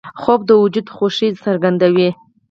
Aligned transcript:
خوب 0.21 0.39
د 0.49 0.51
وجود 0.63 0.87
خوښي 0.95 1.29
څرګندوي 1.43 2.09